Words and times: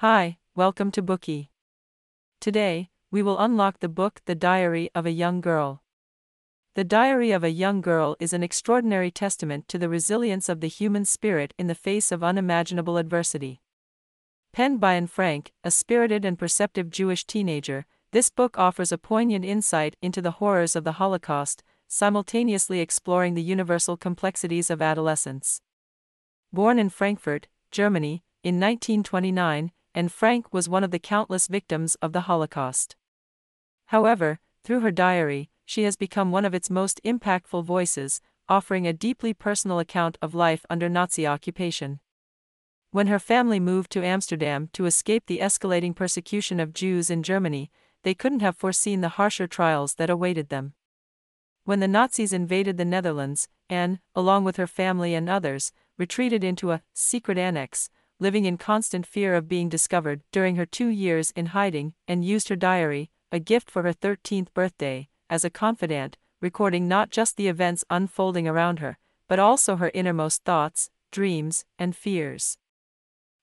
Hi, 0.00 0.38
welcome 0.54 0.92
to 0.92 1.02
Bookey. 1.02 1.48
Today, 2.40 2.90
we 3.10 3.20
will 3.20 3.36
unlock 3.36 3.80
the 3.80 3.88
book 3.88 4.20
The 4.26 4.36
Diary 4.36 4.90
of 4.94 5.06
a 5.06 5.10
Young 5.10 5.40
Girl. 5.40 5.82
The 6.76 6.84
Diary 6.84 7.32
of 7.32 7.42
a 7.42 7.50
Young 7.50 7.80
Girl 7.80 8.14
is 8.20 8.32
an 8.32 8.44
extraordinary 8.44 9.10
testament 9.10 9.66
to 9.66 9.76
the 9.76 9.88
resilience 9.88 10.48
of 10.48 10.60
the 10.60 10.68
human 10.68 11.04
spirit 11.04 11.52
in 11.58 11.66
the 11.66 11.74
face 11.74 12.12
of 12.12 12.22
unimaginable 12.22 12.96
adversity. 12.96 13.60
Penned 14.52 14.78
by 14.78 14.94
Anne 14.94 15.08
Frank, 15.08 15.52
a 15.64 15.70
spirited 15.72 16.24
and 16.24 16.38
perceptive 16.38 16.90
Jewish 16.90 17.24
teenager, 17.26 17.84
this 18.12 18.30
book 18.30 18.56
offers 18.56 18.92
a 18.92 18.98
poignant 18.98 19.44
insight 19.44 19.96
into 20.00 20.22
the 20.22 20.38
horrors 20.38 20.76
of 20.76 20.84
the 20.84 20.92
Holocaust, 21.02 21.64
simultaneously 21.88 22.78
exploring 22.78 23.34
the 23.34 23.42
universal 23.42 23.96
complexities 23.96 24.70
of 24.70 24.80
adolescence. 24.80 25.60
Born 26.52 26.78
in 26.78 26.88
Frankfurt, 26.88 27.48
Germany, 27.72 28.22
in 28.44 28.60
1929, 28.60 29.72
Anne 29.98 30.08
Frank 30.08 30.54
was 30.54 30.68
one 30.68 30.84
of 30.84 30.92
the 30.92 31.00
countless 31.00 31.48
victims 31.48 31.96
of 31.96 32.12
the 32.12 32.20
Holocaust. 32.20 32.94
However, 33.86 34.38
through 34.62 34.78
her 34.78 34.92
diary, 34.92 35.50
she 35.64 35.82
has 35.82 35.96
become 35.96 36.30
one 36.30 36.44
of 36.44 36.54
its 36.54 36.70
most 36.70 37.00
impactful 37.04 37.64
voices, 37.64 38.20
offering 38.48 38.86
a 38.86 38.92
deeply 38.92 39.34
personal 39.34 39.80
account 39.80 40.16
of 40.22 40.36
life 40.36 40.64
under 40.70 40.88
Nazi 40.88 41.26
occupation. 41.26 41.98
When 42.92 43.08
her 43.08 43.18
family 43.18 43.58
moved 43.58 43.90
to 43.90 44.04
Amsterdam 44.04 44.70
to 44.74 44.86
escape 44.86 45.26
the 45.26 45.40
escalating 45.40 45.96
persecution 45.96 46.60
of 46.60 46.72
Jews 46.72 47.10
in 47.10 47.24
Germany, 47.24 47.68
they 48.04 48.14
couldn't 48.14 48.38
have 48.38 48.56
foreseen 48.56 49.00
the 49.00 49.16
harsher 49.18 49.48
trials 49.48 49.94
that 49.94 50.10
awaited 50.10 50.48
them. 50.48 50.74
When 51.64 51.80
the 51.80 51.88
Nazis 51.88 52.32
invaded 52.32 52.76
the 52.76 52.84
Netherlands, 52.84 53.48
Anne, 53.68 53.98
along 54.14 54.44
with 54.44 54.58
her 54.58 54.68
family 54.68 55.14
and 55.14 55.28
others, 55.28 55.72
retreated 55.98 56.44
into 56.44 56.70
a 56.70 56.82
secret 56.94 57.36
annex, 57.36 57.90
living 58.20 58.44
in 58.44 58.58
constant 58.58 59.06
fear 59.06 59.34
of 59.34 59.48
being 59.48 59.68
discovered 59.68 60.22
during 60.32 60.56
her 60.56 60.66
two 60.66 60.88
years 60.88 61.30
in 61.36 61.46
hiding, 61.46 61.94
and 62.06 62.24
used 62.24 62.48
her 62.48 62.56
diary, 62.56 63.10
a 63.30 63.38
gift 63.38 63.70
for 63.70 63.82
her 63.82 63.92
13th 63.92 64.52
birthday, 64.54 65.08
as 65.30 65.44
a 65.44 65.50
confidant, 65.50 66.16
recording 66.40 66.88
not 66.88 67.10
just 67.10 67.36
the 67.36 67.48
events 67.48 67.84
unfolding 67.90 68.48
around 68.48 68.78
her, 68.78 68.98
but 69.28 69.38
also 69.38 69.76
her 69.76 69.90
innermost 69.94 70.44
thoughts, 70.44 70.90
dreams, 71.12 71.64
and 71.78 71.94
fears. 71.94 72.58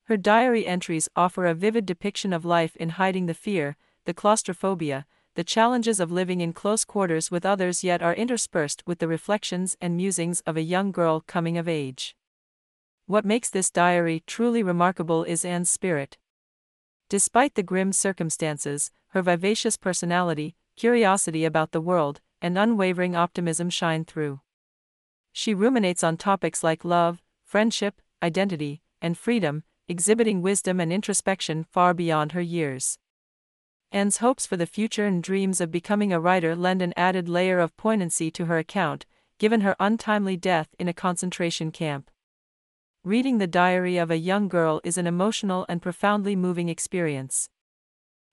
Her 0.06 0.18
diary 0.18 0.68
entries 0.68 1.10
offer 1.16 1.46
a 1.46 1.56
vivid 1.56 1.86
depiction 1.86 2.34
of 2.34 2.46
life 2.46 2.76
in 2.76 2.90
hiding 2.90 3.26
the 3.26 3.34
fear, 3.34 3.78
the 4.06 4.14
claustrophobia, 4.14 5.06
the 5.36 5.44
challenges 5.44 6.00
of 6.00 6.12
living 6.12 6.42
in 6.42 6.54
close 6.54 6.86
quarters 6.86 7.32
with 7.32 7.46
others, 7.46 7.84
yet 7.84 8.02
are 8.02 8.14
interspersed 8.14 8.84
with 8.86 9.00
the 9.00 9.08
reflections 9.08 9.76
and 9.82 9.98
musings 9.98 10.42
of 10.42 10.58
a 10.58 10.62
young 10.62 10.92
girl 10.92 11.22
coming 11.22 11.58
of 11.58 11.68
age. 11.68 12.16
What 13.08 13.24
makes 13.24 13.52
this 13.52 13.70
diary 13.70 14.24
truly 14.26 14.64
remarkable 14.64 15.24
is 15.24 15.46
Anne's 15.46 15.70
spirit. 15.70 16.18
Despite 17.08 17.54
the 17.54 17.62
grim 17.62 17.94
circumstances, 17.94 18.90
her 19.10 19.22
vivacious 19.22 19.78
personality, 19.78 20.56
curiosity 20.76 21.46
about 21.46 21.72
the 21.72 21.82
world, 21.82 22.20
and 22.42 22.58
unwavering 22.58 23.16
optimism 23.16 23.70
shine 23.70 24.06
through. 24.06 24.42
She 25.32 25.54
ruminates 25.54 26.04
on 26.04 26.18
topics 26.18 26.64
like 26.64 26.84
love, 26.84 27.22
friendship, 27.44 28.02
identity, 28.24 28.82
and 29.04 29.16
freedom, 29.16 29.64
exhibiting 29.88 30.42
wisdom 30.42 30.80
and 30.80 30.92
introspection 30.92 31.64
far 31.64 31.94
beyond 31.94 32.32
her 32.32 32.42
years. 32.42 32.98
Anne's 33.92 34.18
hopes 34.18 34.48
for 34.48 34.58
the 34.58 34.66
future 34.66 35.06
and 35.06 35.22
dreams 35.22 35.62
of 35.62 35.70
becoming 35.70 36.12
a 36.12 36.20
writer 36.20 36.56
lend 36.56 36.82
an 36.82 36.94
added 36.98 37.30
layer 37.30 37.60
of 37.60 37.78
poignancy 37.78 38.32
to 38.32 38.46
her 38.46 38.58
account, 38.58 39.06
given 39.38 39.62
her 39.62 39.76
untimely 39.80 40.36
death 40.36 40.70
in 40.80 40.88
a 40.88 40.94
concentration 40.94 41.72
camp. 41.72 42.10
Reading 43.06 43.38
the 43.38 43.46
diary 43.46 43.98
of 43.98 44.10
a 44.10 44.18
young 44.18 44.48
girl 44.48 44.82
is 44.84 44.98
an 44.98 45.06
emotional 45.06 45.64
and 45.70 45.80
profoundly 45.80 46.36
moving 46.36 46.70
experience. 46.70 47.50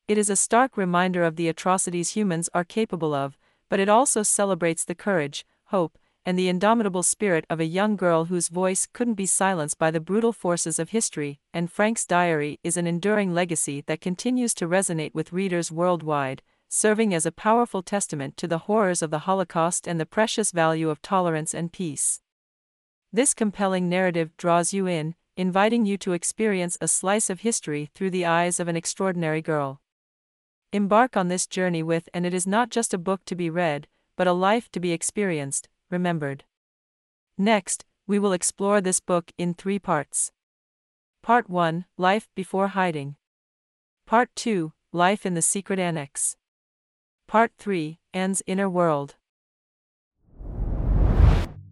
It 0.08 0.16
is 0.16 0.30
a 0.30 0.34
stark 0.34 0.78
reminder 0.78 1.24
of 1.24 1.36
the 1.36 1.46
atrocities 1.46 2.16
humans 2.16 2.48
are 2.54 2.64
capable 2.64 3.12
of, 3.12 3.36
but 3.68 3.80
it 3.80 3.90
also 3.90 4.22
celebrates 4.22 4.82
the 4.82 4.94
courage, 4.94 5.44
hope, 5.64 5.98
and 6.24 6.38
the 6.38 6.48
indomitable 6.48 7.02
spirit 7.02 7.44
of 7.50 7.61
a 7.61 7.66
young 7.66 7.96
girl 7.96 8.24
whose 8.24 8.48
voice 8.48 8.88
couldn't 8.90 9.12
be 9.12 9.27
silenced 9.27 9.78
by 9.78 9.90
the 9.90 10.00
brutal 10.00 10.32
forces 10.32 10.78
of 10.78 10.88
history, 10.88 11.38
Anne 11.52 11.66
Frank's 11.66 12.06
diary 12.06 12.58
is 12.64 12.78
an 12.78 12.86
enduring 12.86 13.34
legacy 13.34 13.84
that 13.88 14.00
continues 14.00 14.55
to 14.55 14.66
resonate 14.66 15.12
with 15.12 15.34
readers 15.34 15.70
worldwide, 15.70 16.40
serving 16.70 17.12
as 17.12 17.27
a 17.27 17.30
powerful 17.30 17.82
testament 17.82 18.38
to 18.38 18.48
the 18.48 18.64
horrors 18.64 19.02
of 19.02 19.11
the 19.11 19.27
Holocaust 19.28 19.86
and 19.86 20.00
the 20.00 20.06
precious 20.06 20.50
value 20.50 20.88
of 20.88 21.02
tolerance 21.02 21.52
and 21.52 21.74
peace. 21.74 22.22
This 23.14 23.34
compelling 23.34 23.90
narrative 23.90 24.34
draws 24.39 24.73
you 24.73 24.86
in, 24.86 25.17
inviting 25.36 25.84
you 25.84 25.98
to 25.98 26.14
experience 26.14 26.78
a 26.80 26.89
slice 26.89 27.28
of 27.28 27.40
history 27.40 27.90
through 27.95 28.08
the 28.08 28.24
eyes 28.24 28.58
of 28.58 28.68
an 28.68 28.77
extraordinary 28.77 29.42
girl. 29.42 29.83
Embark 30.73 31.14
on 31.14 31.28
this 31.28 31.46
journey 31.46 31.83
with, 31.83 32.08
and 32.14 32.24
it 32.24 32.33
is 32.33 32.46
not 32.46 32.70
just 32.70 32.95
a 32.95 32.98
book 32.98 33.23
to 33.27 33.34
be 33.34 33.50
read, 33.50 33.86
but 34.17 34.27
a 34.27 34.33
life 34.33 34.73
to 34.73 34.80
be 34.80 34.92
experienced, 34.92 35.68
remembered. 35.90 36.45
Next, 37.36 37.84
we 38.06 38.18
will 38.18 38.33
explore 38.33 38.80
this 38.80 39.00
book 39.00 39.30
in 39.36 39.52
three 39.52 39.79
parts. 39.79 40.33
Part 41.23 41.50
1 41.50 41.84
Life 41.98 42.29
Before 42.34 42.68
Hiding. 42.68 43.17
Part 44.06 44.30
2 44.36 44.73
Life 44.90 45.27
in 45.27 45.34
the 45.34 45.42
Secret 45.42 45.79
Annex. 45.79 46.36
Part 47.29 47.52
3 47.58 47.98
Anne's 48.14 48.42
Inner 48.46 48.70
World. 48.70 49.17